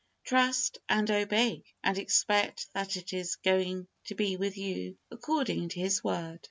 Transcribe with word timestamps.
Trust 0.23 0.79
and 0.89 1.11
obey, 1.11 1.63
and 1.83 1.95
expect 1.95 2.73
that 2.73 2.97
it 2.97 3.13
is 3.13 3.35
going 3.35 3.87
to 4.05 4.15
be 4.15 4.35
with 4.35 4.57
you 4.57 4.97
according 5.11 5.69
to 5.69 5.79
His 5.79 6.03
Word. 6.03 6.39